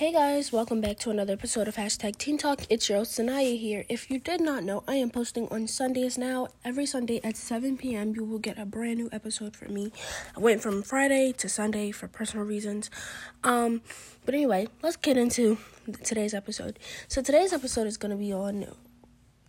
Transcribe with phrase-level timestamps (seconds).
[0.00, 2.62] Hey guys, welcome back to another episode of Hashtag Teen Talk.
[2.70, 3.84] It's your host Sanaya here.
[3.90, 6.48] If you did not know, I am posting on Sundays now.
[6.64, 9.92] Every Sunday at 7 p.m., you will get a brand new episode from me.
[10.34, 12.88] I went from Friday to Sunday for personal reasons.
[13.44, 13.82] Um,
[14.24, 15.58] but anyway, let's get into
[16.02, 16.78] today's episode.
[17.06, 18.68] So today's episode is going to be on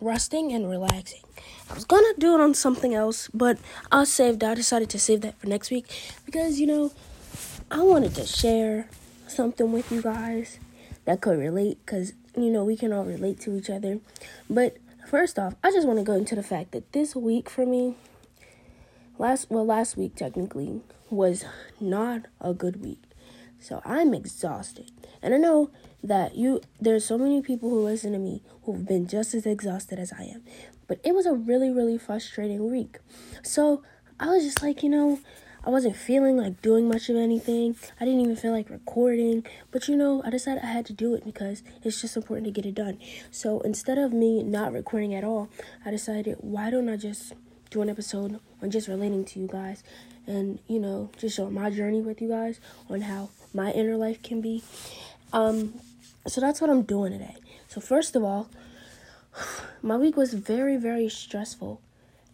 [0.00, 1.24] resting and relaxing.
[1.70, 3.58] I was gonna do it on something else, but
[3.92, 4.42] I saved.
[4.42, 5.84] I decided to save that for next week
[6.24, 6.92] because you know
[7.70, 8.88] I wanted to share
[9.30, 10.58] something with you guys
[11.04, 14.00] that could relate because, you know, we can all relate to each other.
[14.48, 14.76] But
[15.08, 17.94] first off, I just want to go into the fact that this week for me,
[19.18, 21.44] last, well, last week technically, was
[21.80, 23.02] not a good week.
[23.60, 24.90] So I'm exhausted.
[25.22, 25.70] And I know
[26.02, 29.98] that you there's so many people who listen to me who've been just as exhausted
[29.98, 30.42] as I am.
[30.86, 32.98] But it was a really, really frustrating week.
[33.42, 33.82] So
[34.20, 35.18] I was just like, you know,
[35.64, 37.76] I wasn't feeling like doing much of anything.
[38.00, 39.44] I didn't even feel like recording.
[39.70, 42.50] But you know, I decided I had to do it because it's just important to
[42.52, 42.98] get it done.
[43.30, 45.48] So instead of me not recording at all,
[45.84, 47.32] I decided, why don't I just
[47.70, 49.82] do an episode on just relating to you guys
[50.26, 54.22] and, you know, just show my journey with you guys on how my inner life
[54.22, 54.62] can be.
[55.32, 55.74] Um,
[56.26, 57.36] so that's what I'm doing today.
[57.68, 58.48] So, first of all,
[59.82, 61.80] my week was very, very stressful.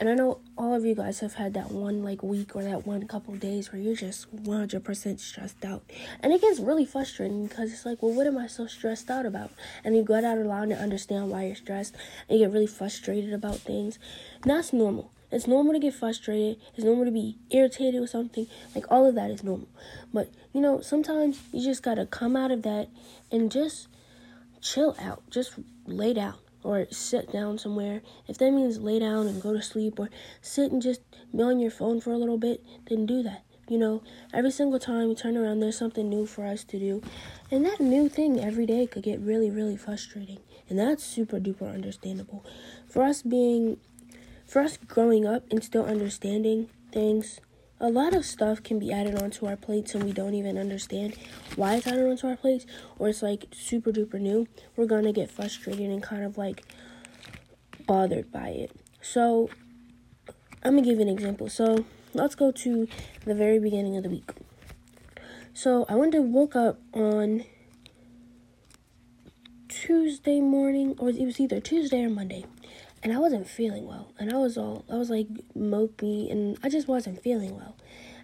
[0.00, 2.86] And I know all of you guys have had that one like week or that
[2.86, 5.82] one couple days where you're just 100% stressed out.
[6.20, 9.26] And it gets really frustrating because it's like, well, what am I so stressed out
[9.26, 9.50] about?
[9.84, 11.94] And you get out aloud to understand why you're stressed
[12.30, 13.98] and you get really frustrated about things.
[14.40, 15.12] And that's normal.
[15.30, 16.56] It's normal to get frustrated.
[16.74, 18.46] It's normal to be irritated with something.
[18.74, 19.68] Like all of that is normal.
[20.14, 22.88] But you know, sometimes you just gotta come out of that
[23.30, 23.86] and just
[24.62, 25.28] chill out.
[25.28, 28.02] Just lay down or sit down somewhere.
[28.28, 31.00] If that means lay down and go to sleep or sit and just
[31.34, 33.44] be on your phone for a little bit, then do that.
[33.68, 34.02] You know,
[34.32, 37.02] every single time we turn around, there's something new for us to do.
[37.52, 40.40] And that new thing every day could get really, really frustrating.
[40.68, 42.44] And that's super duper understandable.
[42.88, 43.78] For us being,
[44.44, 47.40] for us growing up and still understanding things
[47.80, 51.16] a lot of stuff can be added onto our plates and we don't even understand
[51.56, 52.66] why it's added onto our plates
[52.98, 54.46] or it's like super duper new.
[54.76, 56.62] We're gonna get frustrated and kind of like
[57.86, 58.72] bothered by it.
[59.00, 59.48] So
[60.62, 61.48] i'm gonna give you an example.
[61.48, 62.86] So let's go to
[63.24, 64.30] the very beginning of the week.
[65.54, 67.44] So i went to woke up on
[69.68, 72.44] tuesday morning or it was either tuesday or monday
[73.02, 74.12] and I wasn't feeling well.
[74.18, 77.76] And I was all, I was like mopey, and I just wasn't feeling well.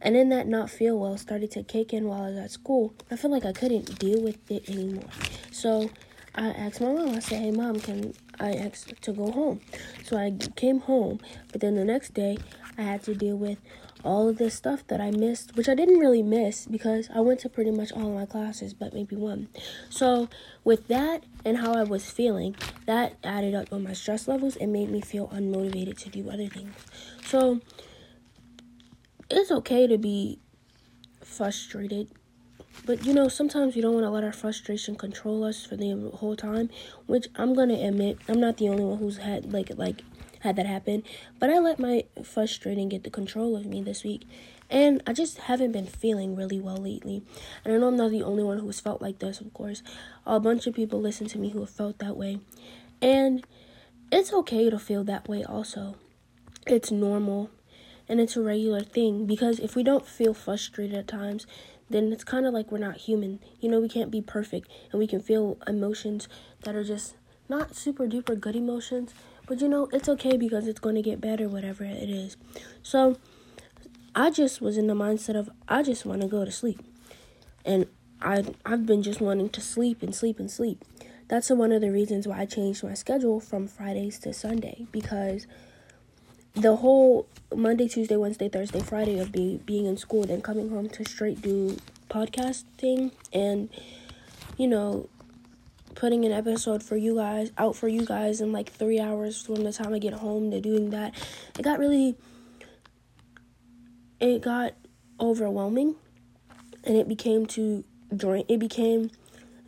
[0.00, 2.94] And then that not feel well started to kick in while I was at school.
[3.10, 5.10] I felt like I couldn't deal with it anymore.
[5.52, 5.90] So
[6.34, 9.60] I asked my mom, I said, hey, mom, can I asked to go home?
[10.04, 11.20] So I came home,
[11.50, 12.38] but then the next day
[12.76, 13.58] I had to deal with
[14.04, 17.40] all of this stuff that I missed, which I didn't really miss because I went
[17.40, 19.48] to pretty much all of my classes, but maybe one.
[19.90, 20.28] So,
[20.64, 24.72] with that and how I was feeling, that added up on my stress levels and
[24.72, 26.74] made me feel unmotivated to do other things.
[27.24, 27.60] So,
[29.30, 30.40] it's okay to be
[31.22, 32.10] frustrated,
[32.84, 36.10] but you know, sometimes we don't want to let our frustration control us for the
[36.14, 36.70] whole time,
[37.06, 40.02] which I'm gonna admit, I'm not the only one who's had like like
[40.40, 41.04] had that happen.
[41.38, 44.26] But I let my frustrating get the control of me this week.
[44.68, 47.22] And I just haven't been feeling really well lately.
[47.64, 49.82] And I know I'm not the only one who's felt like this, of course.
[50.26, 52.40] A bunch of people listen to me who have felt that way.
[53.00, 53.46] And
[54.10, 55.96] it's okay to feel that way also.
[56.66, 57.50] It's normal
[58.08, 61.46] and it's a regular thing because if we don't feel frustrated at times,
[61.92, 63.40] then it's kind of like we're not human.
[63.60, 66.28] You know, we can't be perfect and we can feel emotions
[66.64, 67.14] that are just
[67.48, 69.14] not super duper good emotions,
[69.46, 72.36] but you know, it's okay because it's going to get better, whatever it is.
[72.82, 73.16] So
[74.14, 76.80] I just was in the mindset of I just want to go to sleep.
[77.64, 77.86] And
[78.20, 80.84] I I've been just wanting to sleep and sleep and sleep.
[81.28, 85.46] That's one of the reasons why I changed my schedule from Fridays to Sunday because
[86.54, 90.88] the whole Monday, Tuesday, Wednesday, Thursday, Friday of be, being in school, then coming home
[90.90, 91.76] to straight do
[92.10, 93.70] podcasting and
[94.58, 95.08] you know
[95.94, 99.64] putting an episode for you guys out for you guys in like three hours from
[99.64, 101.14] the time I get home to doing that.
[101.58, 102.16] It got really
[104.20, 104.74] it got
[105.20, 105.96] overwhelming
[106.84, 107.84] and it became too
[108.14, 109.10] drain it became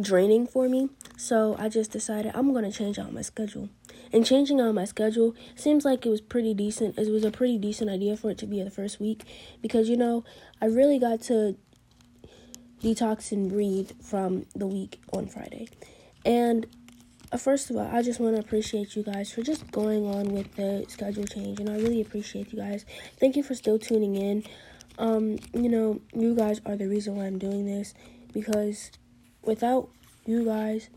[0.00, 0.88] draining for me.
[1.16, 3.68] So I just decided I'm gonna change out my schedule.
[4.12, 6.98] And changing out my schedule seems like it was pretty decent.
[6.98, 9.22] It was a pretty decent idea for it to be the first week
[9.62, 10.24] because you know
[10.60, 11.56] I really got to
[12.82, 15.68] detox and breathe from the week on Friday.
[16.24, 16.66] And
[17.32, 20.32] uh, first of all, I just want to appreciate you guys for just going on
[20.32, 22.84] with the schedule change, and I really appreciate you guys.
[23.18, 24.44] Thank you for still tuning in.
[24.98, 27.94] Um, you know, you guys are the reason why I'm doing this
[28.32, 28.90] because
[29.42, 29.88] without
[30.26, 30.90] you guys,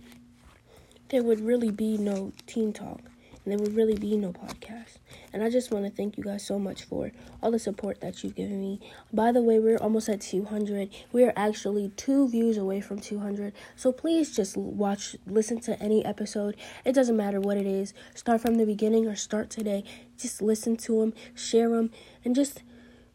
[1.13, 2.99] there would really be no Teen Talk
[3.45, 4.97] and there would really be no podcast.
[5.31, 8.23] And I just want to thank you guys so much for all the support that
[8.23, 8.79] you've given me.
[9.13, 10.89] By the way, we're almost at 200.
[11.11, 13.53] We are actually two views away from 200.
[13.75, 16.55] So please just watch, listen to any episode.
[16.83, 17.93] It doesn't matter what it is.
[18.15, 19.83] Start from the beginning or start today.
[20.17, 21.91] Just listen to them, share them,
[22.25, 22.63] and just,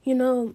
[0.05, 0.55] you know,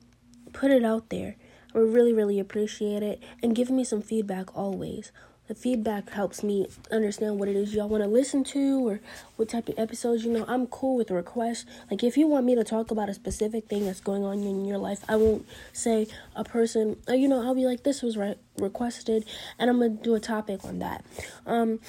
[0.53, 1.35] put it out there.
[1.75, 3.21] I really, really appreciate it.
[3.41, 5.11] And give me some feedback always
[5.47, 8.99] the feedback helps me understand what it is y'all want to listen to or
[9.35, 12.55] what type of episodes you know i'm cool with requests like if you want me
[12.55, 16.07] to talk about a specific thing that's going on in your life i won't say
[16.35, 19.25] a person uh, you know i'll be like this was re- requested
[19.59, 21.03] and i'm gonna do a topic on that.
[21.45, 21.79] Um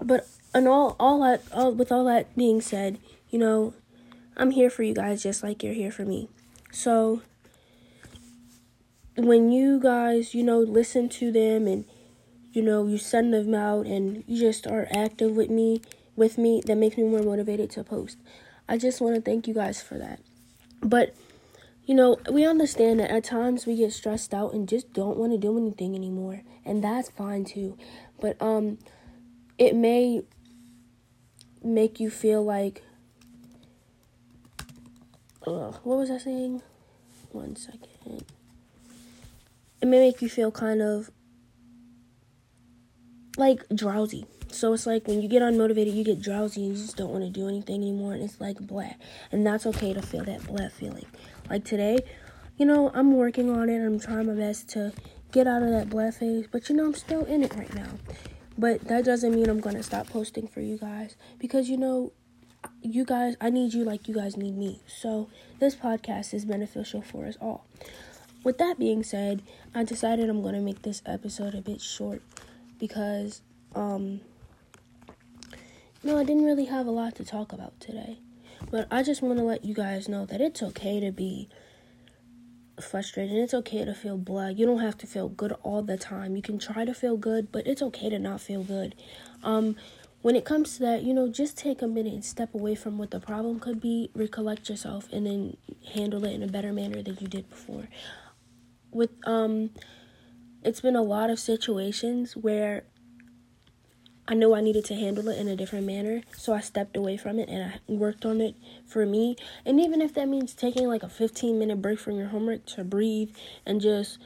[0.00, 2.98] but and all all that all with all that being said
[3.30, 3.74] you know
[4.36, 6.28] i'm here for you guys just like you're here for me.
[6.70, 7.22] So
[9.16, 11.84] when you guys you know listen to them and
[12.56, 15.82] you know, you send them out and you just are active with me,
[16.16, 18.16] with me, that makes me more motivated to post.
[18.66, 20.20] I just want to thank you guys for that.
[20.80, 21.14] But
[21.84, 25.32] you know, we understand that at times we get stressed out and just don't want
[25.32, 27.76] to do anything anymore, and that's fine too.
[28.22, 28.78] But um
[29.58, 30.22] it may
[31.62, 32.82] make you feel like
[35.46, 36.62] uh, what was I saying?
[37.32, 38.24] One second.
[39.82, 41.10] It may make you feel kind of
[43.36, 44.26] like drowsy.
[44.50, 47.24] So it's like when you get unmotivated, you get drowsy and you just don't want
[47.24, 48.14] to do anything anymore.
[48.14, 48.90] And it's like blah.
[49.32, 51.06] And that's okay to feel that blah feeling.
[51.50, 51.98] Like today,
[52.56, 53.84] you know, I'm working on it.
[53.84, 54.92] I'm trying my best to
[55.32, 56.46] get out of that blah phase.
[56.50, 57.90] But you know, I'm still in it right now.
[58.58, 61.16] But that doesn't mean I'm to stop posting for you guys.
[61.38, 62.12] Because, you know,
[62.80, 64.80] you guys, I need you like you guys need me.
[64.86, 65.28] So
[65.58, 67.66] this podcast is beneficial for us all.
[68.42, 69.42] With that being said,
[69.74, 72.22] I decided I'm to make this episode a bit short
[72.78, 73.42] because
[73.74, 74.20] um
[76.02, 78.18] no, I didn't really have a lot to talk about today.
[78.70, 81.48] But I just want to let you guys know that it's okay to be
[82.80, 83.36] frustrated.
[83.36, 84.48] It's okay to feel blah.
[84.48, 86.36] You don't have to feel good all the time.
[86.36, 88.94] You can try to feel good, but it's okay to not feel good.
[89.42, 89.76] Um
[90.22, 92.98] when it comes to that, you know, just take a minute and step away from
[92.98, 95.56] what the problem could be, recollect yourself and then
[95.94, 97.88] handle it in a better manner than you did before.
[98.90, 99.70] With um
[100.66, 102.82] it's been a lot of situations where
[104.26, 107.16] I know I needed to handle it in a different manner, so I stepped away
[107.16, 109.36] from it and I worked on it for me.
[109.64, 112.82] And even if that means taking like a 15 minute break from your homework to
[112.82, 113.30] breathe
[113.64, 114.18] and just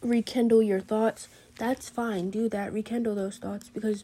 [0.00, 2.30] rekindle your thoughts, that's fine.
[2.30, 4.02] Do that, rekindle those thoughts because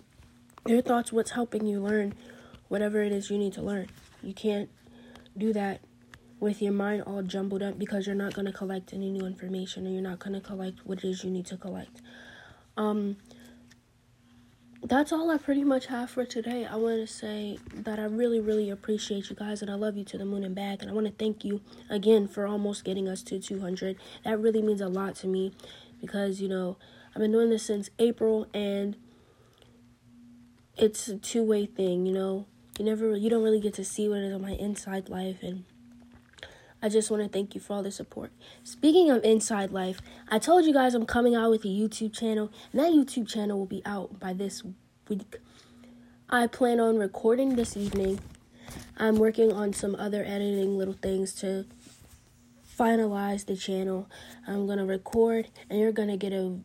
[0.69, 2.15] your thoughts what's helping you learn
[2.69, 3.89] whatever it is you need to learn.
[4.23, 4.71] You can't
[5.37, 5.81] do that
[6.38, 9.87] with your mind all jumbled up because you're not going to collect any new information
[9.87, 12.03] and you're not going to collect what it is you need to collect.
[12.77, 13.17] Um,
[14.83, 16.67] that's all I pretty much have for today.
[16.67, 20.05] I want to say that I really, really appreciate you guys and I love you
[20.05, 20.83] to the moon and back.
[20.83, 23.97] And I want to thank you again for almost getting us to 200.
[24.25, 25.53] That really means a lot to me
[26.00, 26.77] because, you know,
[27.15, 28.97] I've been doing this since April and
[30.77, 32.47] it's a two way thing, you know.
[32.79, 35.65] You never, you don't really get to see what is on my inside life and
[36.82, 38.32] I just want to thank you for all the support.
[38.62, 42.51] Speaking of Inside Life, I told you guys I'm coming out with a YouTube channel,
[42.72, 44.62] and that YouTube channel will be out by this
[45.08, 45.36] week.
[46.29, 48.20] I plan on recording this evening.
[48.98, 51.65] I'm working on some other editing little things to
[52.79, 54.08] finalize the channel.
[54.46, 56.58] I'm going to record, and you're going to get a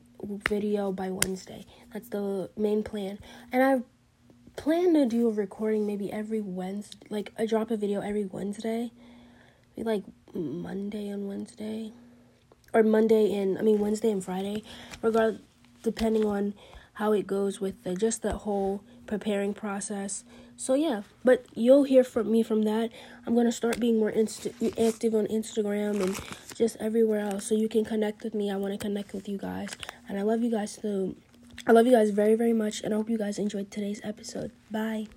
[0.50, 1.66] video by Wednesday.
[1.94, 3.18] That's the main plan.
[3.52, 3.82] And I
[4.58, 8.92] plan to do a recording maybe every Wednesday, like I drop a video every Wednesday
[9.78, 11.94] like Monday and Wednesday,
[12.74, 14.64] or Monday and I mean Wednesday and Friday,
[15.02, 15.40] regard
[15.84, 16.54] depending on
[16.94, 20.24] how it goes with the, just the whole preparing process.
[20.56, 22.92] So yeah, but you'll hear from me from that.
[23.26, 24.48] I'm gonna start being more inst-
[24.78, 26.20] active on Instagram and
[26.56, 28.52] just everywhere else, so you can connect with me.
[28.52, 29.76] I want to connect with you guys,
[30.08, 31.16] and I love you guys too.
[31.66, 34.52] I love you guys very very much, and I hope you guys enjoyed today's episode.
[34.70, 35.08] Bye.